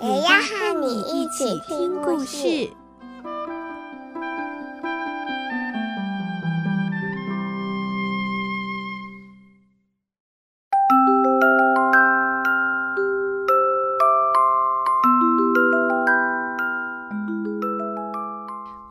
[0.00, 2.70] 也要和你一起听故事。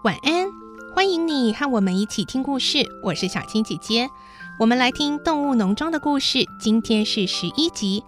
[0.03, 0.51] 晚安，
[0.93, 2.85] 欢迎你和我们一起听故事。
[3.01, 4.09] 我是小青姐姐，
[4.59, 6.39] 我们来听《动物农庄》的故事。
[6.59, 8.03] 今天是十一集，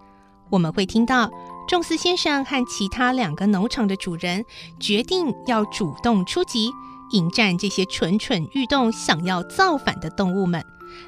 [0.49, 1.31] 我们会听到
[1.69, 4.43] 仲斯先生和其他两个农场的主人
[4.79, 6.71] 决定要主动出击，
[7.11, 10.66] 迎战这些蠢蠢欲动、想要造反的动物们。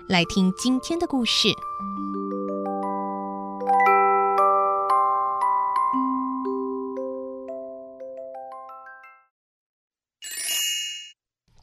[0.07, 1.47] 来听今天的故事。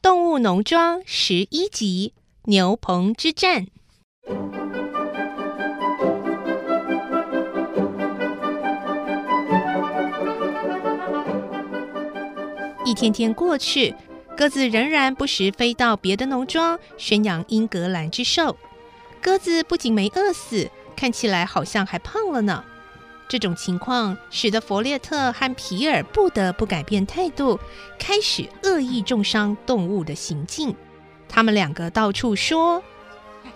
[0.01, 3.67] 动物农庄十一集：牛棚之战。
[12.89, 13.93] 一天天过去，
[14.35, 18.57] 鸽子仍然不时飞到别的农庄，宣扬英格兰之兽。
[19.21, 22.63] 鸽子不仅没饿死，看起来好像还胖了呢。
[23.27, 27.59] 这种情况使得弗列特和皮尔不得不改变态度，
[27.99, 30.75] 开始恶意中伤动物的行径。
[31.27, 32.83] 他们两个到处说：“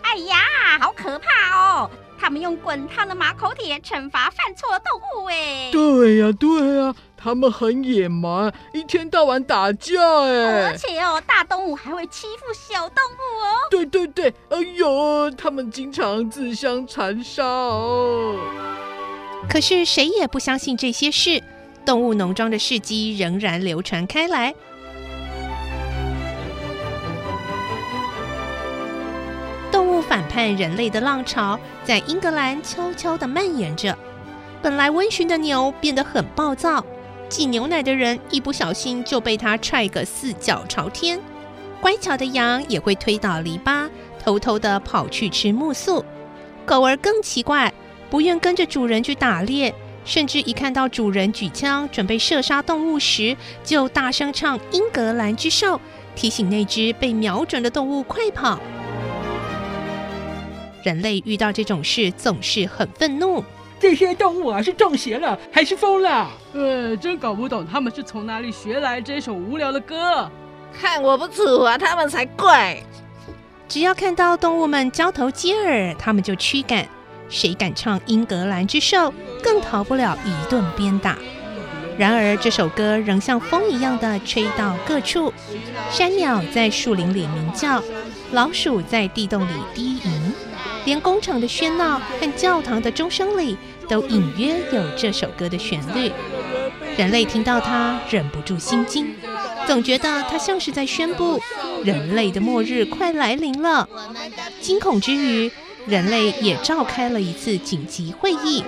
[0.03, 0.37] 哎呀，
[0.79, 1.89] 好可怕哦！
[2.23, 9.91] 他们用滚烫的马口铁惩罚犯错的动物。”哎，对呀，对呀，他们很野蛮，一天到晚打架。
[10.21, 13.67] 哎，而且哦，大动物还会欺负小动物哦。
[13.69, 18.37] 对对对，哎呦，他们经常自相残杀哦。
[19.49, 21.43] 可是谁也不相信这些事，
[21.85, 24.55] 动物农庄的事迹仍然流传开来。
[30.13, 33.97] 反叛人类的浪潮在英格兰悄悄地蔓延着。
[34.61, 36.85] 本来温驯的牛变得很暴躁，
[37.27, 41.19] 挤牛奶的人一不小心就被它踹个四脚朝天。
[41.81, 43.89] 乖巧的羊也会推倒篱笆，
[44.23, 46.05] 偷偷地跑去吃木素。
[46.63, 47.73] 狗儿更奇怪。
[48.11, 49.73] 不愿跟着主人去打猎，
[50.05, 55.77] 甚至一看到主人举枪准备射杀动物时，就大声唱《英格兰之兽》，
[56.13, 58.59] 提醒那只被瞄准的动物快跑。
[60.83, 63.43] 人类遇到这种事总是很愤怒，
[63.79, 66.29] 这些动物啊是中邪了还是疯了？
[66.53, 70.29] 呃，真搞不懂他们是从哪里学来这首无聊的歌。
[70.79, 72.77] 看我不处罚他们才怪！
[73.69, 76.87] 只要看到动物们交头接耳，他们就驱赶。
[77.29, 79.11] 谁敢唱英格兰之兽，
[79.41, 81.17] 更逃不了一顿鞭打。
[81.97, 85.33] 然而，这首歌仍像风一样的吹到各处。
[85.89, 87.81] 山鸟在树林里鸣叫，
[88.31, 90.22] 老鼠在地洞里低吟，
[90.85, 93.57] 连工厂的喧闹和教堂的钟声里，
[93.87, 96.11] 都隐约有这首歌的旋律。
[96.97, 99.15] 人类听到它，忍不住心惊，
[99.65, 101.41] 总觉得它像是在宣布
[101.83, 103.87] 人类的末日快来临了。
[104.61, 105.51] 惊恐之余，
[105.87, 108.63] 人类也召开了一次紧急会议。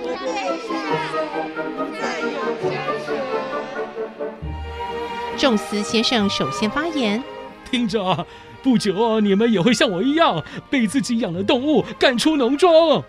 [5.36, 7.22] 仲斯先生首先发言
[7.70, 8.26] ：“听着，
[8.66, 13.00] 不久你们也会像我一样被自己养的动物赶出农庄。”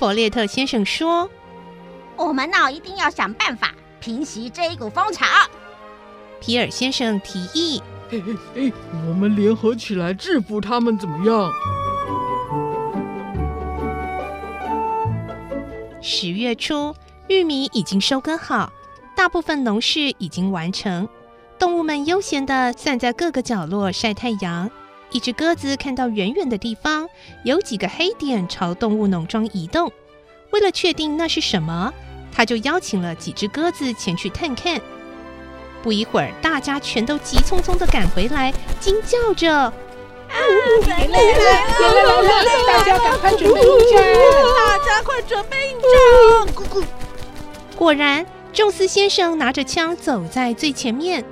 [0.00, 1.28] 弗列特先生说
[2.16, 5.26] ：“我们呢，一定要想办法平息这一股风潮。”
[6.40, 8.72] 皮尔先生提议：“嘿嘿嘿，
[9.06, 11.52] 我们联合起来制服他们，怎么样？”
[16.00, 16.94] 十月初，
[17.28, 18.72] 玉米已经收割好，
[19.14, 21.06] 大部分农事已经完成。
[21.58, 24.70] 动物们悠闲地散在各个角落晒太阳。
[25.10, 27.08] 一只鸽子看到远远的地方
[27.44, 29.92] 有几个黑点朝动物农庄移动，
[30.50, 31.92] 为了确定那是什么，
[32.32, 34.80] 他就邀请了几只鸽子前去探看。
[35.82, 39.52] 不一会儿，大家全都急匆匆地赶回来，惊叫着。
[39.52, 39.72] 啊！
[40.88, 41.62] 来来来，
[42.66, 44.02] 大家赶快准备应战！
[44.66, 46.84] 大家快准备应战！
[47.76, 51.24] 果然，宙斯先生拿着枪走在最前面，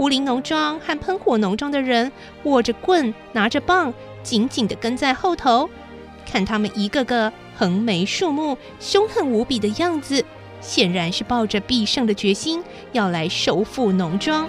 [0.00, 2.10] 狐林农庄和喷火农庄的人
[2.44, 3.92] 握着棍，拿着棒，
[4.22, 5.68] 紧紧地跟在后头。
[6.24, 10.24] 看他们一个个横眉竖目、凶狠无比的样子，
[10.62, 14.48] 显然是抱着必胜的决心，要来收复农庄。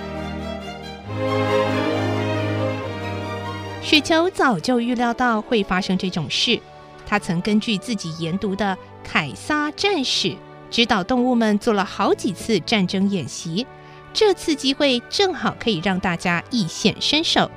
[3.82, 6.58] 雪球早就预料到会发生这种事，
[7.06, 10.30] 他曾根据自己研读的《凯撒战史》，
[10.70, 13.68] 指导动物们做了好几次战争演习。
[14.14, 17.50] 这次机会正好可以让大家一显身手。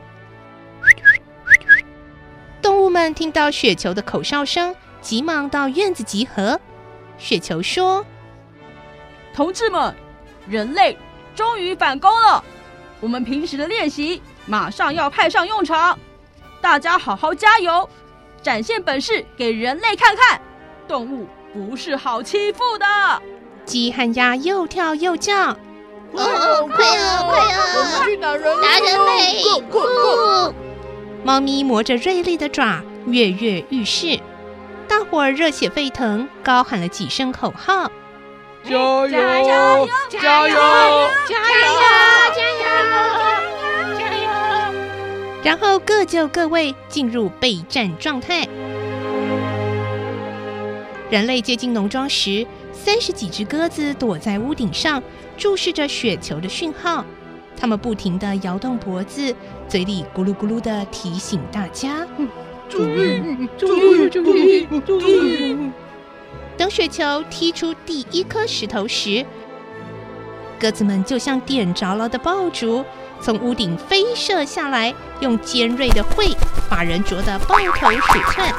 [2.62, 6.58] 动物们听到雪球的口哨声，急忙到院子集合。
[7.18, 8.04] 雪球说
[9.34, 9.94] ：“同志们，
[10.48, 10.96] 人类
[11.34, 12.42] 终于反攻了！
[13.00, 15.98] 我们平时的练习马上要派上用场，
[16.60, 17.88] 大家好好加油，
[18.42, 20.40] 展现本事给人类看看！
[20.88, 22.86] 动物不是好欺负的。”
[23.66, 25.56] 鸡和鸭又跳又叫。
[26.16, 27.58] 哦，快哦，快哦！
[27.76, 28.62] 我们去打人类！
[28.62, 30.54] 打人类！
[31.24, 34.20] 猫咪磨着锐利的爪，跃跃欲试。
[34.86, 37.90] 大伙儿热血沸腾，高喊了几声口号
[38.62, 39.88] ：“加油加油！
[40.10, 40.48] 加油！
[40.48, 40.56] 加油！
[41.28, 41.64] 加油！
[42.34, 42.62] 加油！
[43.98, 44.28] 加油！”
[45.42, 48.46] 然后各就各位，进入备战状态。
[51.10, 55.02] 人类接近农庄时，三十几只鸽子躲在屋顶上。
[55.36, 57.04] 注视着雪球的讯号，
[57.56, 59.34] 它们不停地摇动脖子，
[59.68, 62.06] 嘴里咕噜咕噜地提醒大家
[62.70, 65.70] ：“注意，注意，注意，注意！”
[66.56, 69.26] 等雪球踢出第一颗石头时，
[70.58, 72.84] 鸽子们就像点着了的爆竹，
[73.20, 76.36] 从屋顶飞射下来，用尖锐的喙
[76.70, 78.54] 把人啄得抱头鼠窜。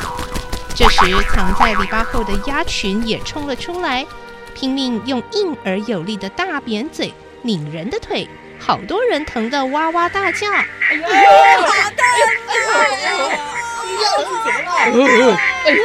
[0.76, 1.00] 这时，
[1.32, 4.06] 藏在篱笆后的鸭群也冲了出来。
[4.54, 8.28] 拼命用硬而有力的大扁嘴拧人的腿，
[8.60, 10.50] 好多人疼得哇哇大叫。
[10.50, 10.64] 哎
[10.96, 11.04] 呦！
[11.04, 12.06] 好疼！
[12.48, 12.56] 哎
[14.02, 14.06] 呦！
[14.86, 15.32] 哎呦！
[15.66, 15.84] 哎呦！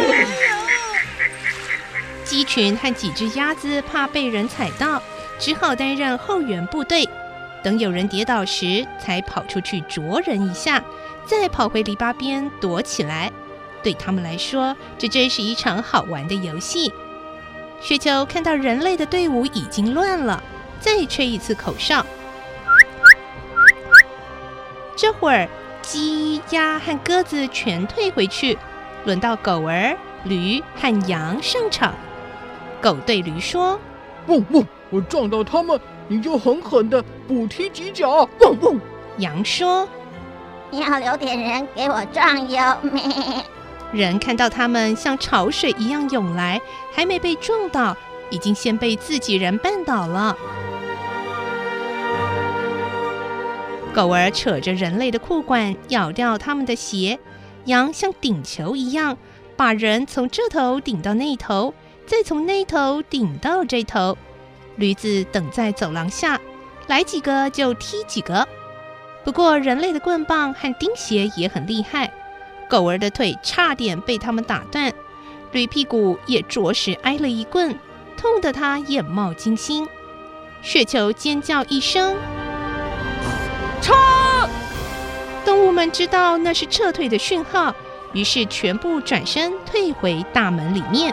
[2.25, 5.03] 鸡群和几只鸭子怕被人踩到，
[5.39, 7.09] 只好担任后援部队，
[7.65, 10.81] 等有人跌倒时，才跑出去啄人一下，
[11.27, 13.33] 再跑回篱笆边躲起来。
[13.83, 16.93] 对他们来说，这真是一场好玩的游戏。
[17.81, 20.43] 雪球看到人类的队伍已经乱了，
[20.79, 22.05] 再吹一次口哨。
[24.95, 25.49] 这会儿，
[25.81, 28.59] 鸡、鸭和鸽子全退回去，
[29.07, 31.95] 轮到狗儿、驴和羊上场。
[32.83, 33.81] 狗对驴说
[34.29, 34.63] ：“汪汪！
[34.91, 38.79] 我撞到他们，你就狠狠的补踢几脚。”汪汪！
[39.17, 39.89] 羊说
[40.71, 42.61] ：“要留点人给我壮游。”
[43.93, 46.61] 人看到他们像潮水一样涌来，
[46.93, 47.97] 还没被撞倒，
[48.31, 50.37] 已经先被自己人绊倒了。
[53.93, 57.19] 狗儿扯着人类的裤管，咬掉他们的鞋；
[57.65, 59.19] 羊像顶球一样，
[59.57, 61.75] 把人从这头顶到那头，
[62.07, 64.17] 再从那头顶到这头。
[64.77, 66.41] 驴子等在走廊下，
[66.87, 68.47] 来几个就踢几个。
[69.25, 72.11] 不过人类的棍棒和钉鞋也很厉害。
[72.71, 74.93] 狗儿的腿差点被他们打断，
[75.51, 77.77] 驴屁股也着实挨了一棍，
[78.17, 79.87] 痛得他眼冒金星。
[80.63, 82.17] 雪球尖叫一声，
[83.83, 83.93] 撤！
[85.45, 87.75] 动物们知道那是撤退的讯号，
[88.13, 91.13] 于是全部转身退回大门里面。